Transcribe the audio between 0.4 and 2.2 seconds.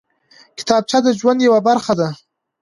کتابچه د ژوند یوه برخه ده